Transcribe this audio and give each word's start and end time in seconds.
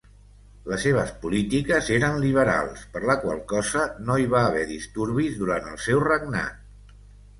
Les 0.69 0.79
seves 0.85 1.11
polítiques 1.25 1.91
eren 1.97 2.17
liberals, 2.23 2.85
per 2.95 3.03
la 3.11 3.17
qual 3.25 3.43
cosa 3.53 3.85
no 4.09 4.17
hi 4.23 4.27
va 4.35 4.43
haver 4.49 4.67
disturbis 4.75 5.41
durant 5.43 5.71
el 5.75 5.79
seu 5.89 6.03
regnat. 6.11 6.97